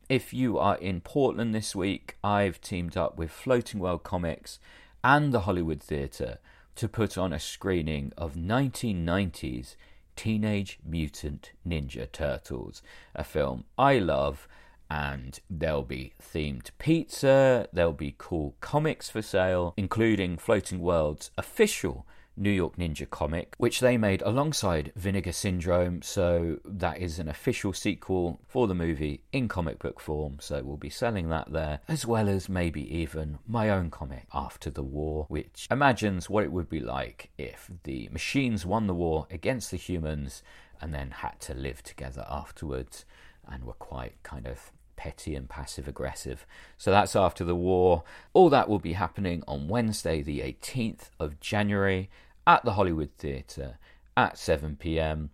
If 0.08 0.32
you 0.32 0.58
are 0.58 0.76
in 0.76 1.00
Portland 1.00 1.54
this 1.54 1.76
week, 1.76 2.16
I've 2.22 2.60
teamed 2.60 2.96
up 2.96 3.16
with 3.16 3.30
Floating 3.30 3.80
World 3.80 4.02
Comics 4.02 4.58
and 5.04 5.32
the 5.32 5.40
Hollywood 5.40 5.82
Theatre 5.82 6.38
to 6.76 6.88
put 6.88 7.18
on 7.18 7.32
a 7.32 7.38
screening 7.38 8.12
of 8.16 8.34
1990s 8.34 9.76
Teenage 10.16 10.78
Mutant 10.84 11.52
Ninja 11.66 12.10
Turtles, 12.10 12.82
a 13.14 13.24
film 13.24 13.64
I 13.78 13.98
love. 13.98 14.48
And 14.92 15.38
there'll 15.48 15.84
be 15.84 16.14
themed 16.20 16.70
pizza, 16.78 17.68
there'll 17.72 17.92
be 17.92 18.16
cool 18.18 18.56
comics 18.60 19.08
for 19.08 19.22
sale, 19.22 19.72
including 19.76 20.36
Floating 20.36 20.80
World's 20.80 21.30
official 21.38 22.06
New 22.40 22.50
York 22.50 22.76
Ninja 22.76 23.08
comic, 23.08 23.54
which 23.58 23.80
they 23.80 23.98
made 23.98 24.22
alongside 24.22 24.92
Vinegar 24.96 25.32
Syndrome. 25.32 26.00
So 26.02 26.58
that 26.64 26.98
is 26.98 27.18
an 27.18 27.28
official 27.28 27.72
sequel 27.72 28.40
for 28.48 28.66
the 28.66 28.74
movie 28.74 29.22
in 29.30 29.46
comic 29.46 29.78
book 29.78 30.00
form. 30.00 30.38
So 30.40 30.62
we'll 30.62 30.78
be 30.78 30.90
selling 30.90 31.28
that 31.28 31.52
there, 31.52 31.80
as 31.86 32.06
well 32.06 32.28
as 32.28 32.48
maybe 32.48 32.82
even 32.96 33.38
my 33.46 33.68
own 33.68 33.90
comic 33.90 34.26
after 34.32 34.70
the 34.70 34.82
war, 34.82 35.26
which 35.28 35.68
imagines 35.70 36.30
what 36.30 36.44
it 36.44 36.52
would 36.52 36.70
be 36.70 36.80
like 36.80 37.30
if 37.36 37.70
the 37.84 38.08
machines 38.10 38.64
won 38.64 38.86
the 38.86 38.94
war 38.94 39.26
against 39.30 39.70
the 39.70 39.76
humans 39.76 40.42
and 40.80 40.94
then 40.94 41.10
had 41.10 41.38
to 41.40 41.54
live 41.54 41.82
together 41.82 42.24
afterwards 42.28 43.04
and 43.46 43.64
were 43.64 43.74
quite 43.74 44.14
kind 44.22 44.46
of 44.46 44.72
petty 44.96 45.34
and 45.34 45.48
passive 45.48 45.88
aggressive. 45.88 46.46
So 46.76 46.90
that's 46.90 47.16
after 47.16 47.42
the 47.42 47.54
war. 47.54 48.04
All 48.34 48.50
that 48.50 48.68
will 48.68 48.78
be 48.78 48.92
happening 48.92 49.42
on 49.48 49.68
Wednesday, 49.68 50.22
the 50.22 50.40
18th 50.40 51.08
of 51.18 51.40
January 51.40 52.10
at 52.46 52.64
the 52.64 52.72
Hollywood 52.72 53.10
Theatre 53.18 53.78
at 54.16 54.38
7 54.38 54.76
pm. 54.76 55.30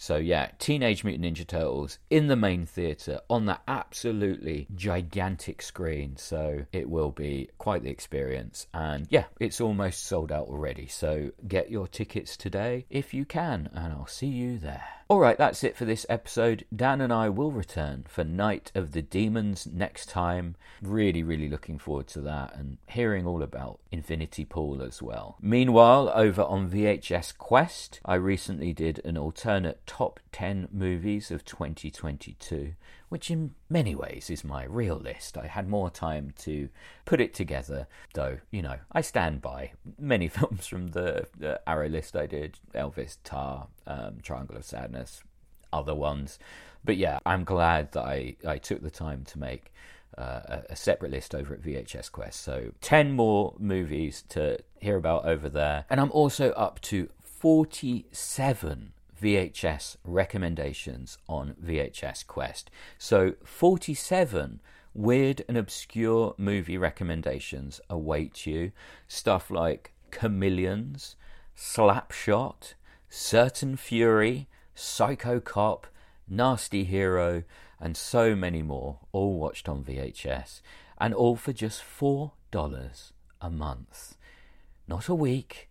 So, 0.00 0.16
yeah, 0.16 0.50
Teenage 0.60 1.02
Mutant 1.02 1.24
Ninja 1.24 1.44
Turtles 1.44 1.98
in 2.08 2.28
the 2.28 2.36
main 2.36 2.66
theatre 2.66 3.20
on 3.28 3.46
that 3.46 3.62
absolutely 3.66 4.68
gigantic 4.76 5.60
screen. 5.60 6.16
So, 6.16 6.66
it 6.72 6.88
will 6.88 7.10
be 7.10 7.50
quite 7.58 7.82
the 7.82 7.90
experience. 7.90 8.68
And 8.72 9.08
yeah, 9.10 9.24
it's 9.40 9.60
almost 9.60 10.06
sold 10.06 10.30
out 10.30 10.46
already. 10.46 10.86
So, 10.86 11.32
get 11.48 11.68
your 11.68 11.88
tickets 11.88 12.36
today 12.36 12.86
if 12.88 13.12
you 13.12 13.24
can, 13.24 13.70
and 13.74 13.92
I'll 13.92 14.06
see 14.06 14.28
you 14.28 14.58
there. 14.58 14.97
Alright, 15.10 15.38
that's 15.38 15.64
it 15.64 15.74
for 15.74 15.86
this 15.86 16.04
episode. 16.10 16.66
Dan 16.74 17.00
and 17.00 17.10
I 17.10 17.30
will 17.30 17.50
return 17.50 18.04
for 18.06 18.24
Night 18.24 18.70
of 18.74 18.92
the 18.92 19.00
Demons 19.00 19.66
next 19.66 20.10
time. 20.10 20.54
Really, 20.82 21.22
really 21.22 21.48
looking 21.48 21.78
forward 21.78 22.08
to 22.08 22.20
that 22.20 22.54
and 22.54 22.76
hearing 22.86 23.26
all 23.26 23.42
about 23.42 23.80
Infinity 23.90 24.44
Pool 24.44 24.82
as 24.82 25.00
well. 25.00 25.38
Meanwhile, 25.40 26.12
over 26.14 26.42
on 26.42 26.68
VHS 26.68 27.38
Quest, 27.38 28.00
I 28.04 28.16
recently 28.16 28.74
did 28.74 29.00
an 29.02 29.16
alternate 29.16 29.80
top 29.86 30.20
10 30.30 30.68
movies 30.70 31.30
of 31.30 31.42
2022 31.42 32.74
which 33.08 33.30
in 33.30 33.54
many 33.68 33.94
ways 33.94 34.30
is 34.30 34.44
my 34.44 34.64
real 34.64 34.96
list. 34.96 35.38
I 35.38 35.46
had 35.46 35.68
more 35.68 35.90
time 35.90 36.32
to 36.40 36.68
put 37.04 37.20
it 37.20 37.34
together, 37.34 37.86
though, 38.14 38.38
you 38.50 38.62
know, 38.62 38.76
I 38.92 39.00
stand 39.00 39.42
by 39.42 39.72
many 39.98 40.28
films 40.28 40.66
from 40.66 40.88
the, 40.88 41.26
the 41.36 41.60
Arrow 41.68 41.88
list 41.88 42.16
I 42.16 42.26
did 42.26 42.58
Elvis, 42.74 43.18
Tar, 43.24 43.68
um, 43.86 44.18
Triangle 44.22 44.56
of 44.56 44.64
Sadness, 44.64 45.22
other 45.72 45.94
ones. 45.94 46.38
But 46.84 46.96
yeah, 46.96 47.18
I'm 47.26 47.44
glad 47.44 47.92
that 47.92 48.04
I, 48.04 48.36
I 48.46 48.58
took 48.58 48.82
the 48.82 48.90
time 48.90 49.24
to 49.26 49.38
make 49.38 49.72
uh, 50.16 50.40
a, 50.46 50.62
a 50.70 50.76
separate 50.76 51.10
list 51.10 51.34
over 51.34 51.54
at 51.54 51.62
VHS 51.62 52.10
Quest. 52.10 52.40
So 52.40 52.72
10 52.80 53.12
more 53.12 53.54
movies 53.58 54.24
to 54.30 54.58
hear 54.80 54.96
about 54.96 55.24
over 55.24 55.48
there. 55.48 55.84
And 55.90 56.00
I'm 56.00 56.12
also 56.12 56.50
up 56.52 56.80
to 56.82 57.08
47 57.20 58.92
VHS 59.20 59.96
recommendations 60.04 61.18
on 61.28 61.54
VHS 61.64 62.26
Quest. 62.26 62.70
So 62.98 63.34
47 63.44 64.60
weird 64.94 65.44
and 65.48 65.56
obscure 65.56 66.34
movie 66.36 66.76
recommendations 66.76 67.80
await 67.88 68.46
you. 68.46 68.72
Stuff 69.06 69.50
like 69.50 69.92
Chameleons, 70.10 71.16
Slapshot, 71.56 72.74
Certain 73.08 73.76
Fury, 73.76 74.48
Psycho 74.74 75.40
Cop, 75.40 75.86
Nasty 76.28 76.84
Hero, 76.84 77.44
and 77.80 77.96
so 77.96 78.34
many 78.34 78.62
more, 78.62 78.98
all 79.12 79.38
watched 79.38 79.68
on 79.68 79.84
VHS, 79.84 80.60
and 81.00 81.14
all 81.14 81.36
for 81.36 81.52
just 81.52 81.82
$4 81.82 82.32
a 83.40 83.50
month. 83.50 84.16
Not 84.88 85.08
a 85.08 85.14
week, 85.14 85.68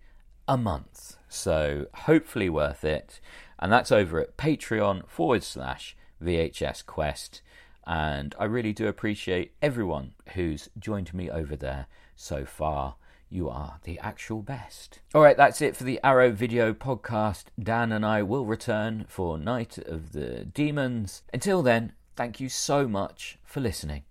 a 0.48 0.58
month. 0.58 1.17
So 1.30 1.88
hopefully 1.94 2.50
worth 2.50 2.84
it. 2.84 3.20
And 3.60 3.72
that's 3.72 3.92
over 3.92 4.20
at 4.20 4.38
Patreon 4.38 5.08
forward 5.08 5.44
slash 5.44 5.96
VHS 6.24 6.86
Quest. 6.86 7.42
And 7.86 8.36
I 8.38 8.46
really 8.46 8.74
do 8.74 8.88
appreciate 8.88 9.54
everyone 9.62 10.14
who's 10.34 10.70
joined 10.78 11.14
me 11.14 11.30
over 11.30 11.56
there 11.56 11.88
so 12.16 12.46
far. 12.46 12.96
You 13.30 13.50
are 13.50 13.80
the 13.84 14.00
actual 14.00 14.42
best. 14.42 15.00
All 15.14 15.22
right, 15.22 15.36
that's 15.36 15.62
it 15.62 15.76
for 15.76 15.84
the 15.84 16.00
Arrow 16.04 16.32
video 16.32 16.74
podcast. 16.74 17.46
Dan 17.62 17.92
and 17.92 18.06
I 18.06 18.24
will 18.24 18.46
return 18.46 19.06
for 19.08 19.38
Night 19.38 19.78
of 19.78 20.14
the 20.14 20.46
Demons. 20.46 21.24
Until 21.34 21.62
then, 21.62 21.94
thank 22.16 22.40
you 22.40 22.50
so 22.50 22.88
much 22.88 23.38
for 23.44 23.60
listening. 23.60 24.04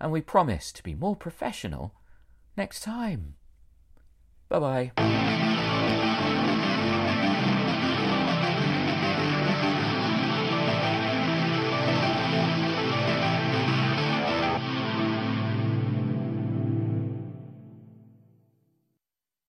And 0.00 0.12
we 0.12 0.20
promise 0.20 0.72
to 0.72 0.82
be 0.82 0.94
more 0.94 1.16
professional 1.16 1.94
next 2.56 2.80
time. 2.80 3.34
Bye 4.48 4.90
bye. 4.96 5.43